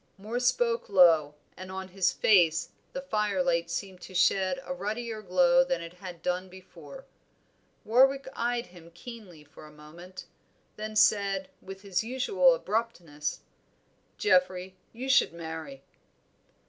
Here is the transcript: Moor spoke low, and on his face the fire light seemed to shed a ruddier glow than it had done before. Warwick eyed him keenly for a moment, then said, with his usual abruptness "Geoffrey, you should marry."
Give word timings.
Moor 0.17 0.39
spoke 0.39 0.89
low, 0.89 1.35
and 1.55 1.71
on 1.71 1.89
his 1.89 2.11
face 2.11 2.69
the 2.91 3.03
fire 3.03 3.43
light 3.43 3.69
seemed 3.69 4.01
to 4.01 4.15
shed 4.15 4.59
a 4.63 4.73
ruddier 4.73 5.21
glow 5.21 5.63
than 5.63 5.79
it 5.79 5.93
had 5.93 6.23
done 6.23 6.49
before. 6.49 7.05
Warwick 7.85 8.27
eyed 8.33 8.65
him 8.65 8.89
keenly 8.95 9.43
for 9.43 9.67
a 9.67 9.71
moment, 9.71 10.25
then 10.75 10.95
said, 10.95 11.51
with 11.61 11.83
his 11.83 12.03
usual 12.03 12.55
abruptness 12.55 13.41
"Geoffrey, 14.17 14.75
you 14.91 15.07
should 15.07 15.33
marry." 15.33 15.83